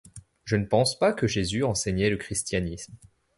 [0.45, 2.95] Je ne pense pas que Jésus enseignait le christianisme.